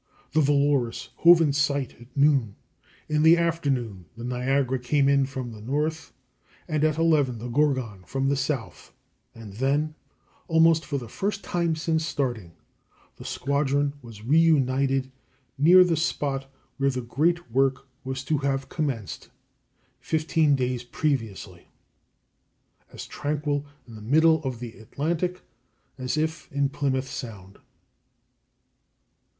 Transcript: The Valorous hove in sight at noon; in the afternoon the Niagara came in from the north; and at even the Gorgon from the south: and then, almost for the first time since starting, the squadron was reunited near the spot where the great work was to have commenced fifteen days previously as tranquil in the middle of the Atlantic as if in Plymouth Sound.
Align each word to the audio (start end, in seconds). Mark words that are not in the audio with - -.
The 0.31 0.41
Valorous 0.41 1.09
hove 1.17 1.41
in 1.41 1.53
sight 1.53 1.93
at 2.01 2.17
noon; 2.17 2.55
in 3.07 3.21
the 3.21 3.37
afternoon 3.37 4.05
the 4.17 4.23
Niagara 4.23 4.79
came 4.79 5.07
in 5.07 5.27
from 5.27 5.51
the 5.51 5.61
north; 5.61 6.11
and 6.67 6.83
at 6.83 6.97
even 6.97 7.37
the 7.37 7.49
Gorgon 7.49 8.03
from 8.07 8.27
the 8.27 8.35
south: 8.35 8.95
and 9.35 9.53
then, 9.53 9.93
almost 10.47 10.87
for 10.87 10.97
the 10.97 11.07
first 11.07 11.43
time 11.43 11.75
since 11.75 12.03
starting, 12.03 12.53
the 13.17 13.23
squadron 13.25 13.93
was 14.01 14.23
reunited 14.25 15.11
near 15.55 15.83
the 15.83 15.95
spot 15.95 16.51
where 16.77 16.89
the 16.89 17.03
great 17.03 17.51
work 17.51 17.87
was 18.03 18.23
to 18.23 18.39
have 18.39 18.69
commenced 18.69 19.29
fifteen 19.99 20.55
days 20.55 20.83
previously 20.83 21.67
as 22.91 23.05
tranquil 23.05 23.67
in 23.87 23.93
the 23.93 24.01
middle 24.01 24.41
of 24.43 24.57
the 24.61 24.79
Atlantic 24.79 25.43
as 25.99 26.17
if 26.17 26.51
in 26.51 26.69
Plymouth 26.69 27.07
Sound. 27.07 27.59